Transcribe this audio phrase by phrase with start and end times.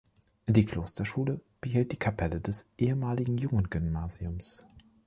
[0.47, 4.65] Die Klosterschule behielt die Kapelle des ehemaligen Jungen-Gymnasiums.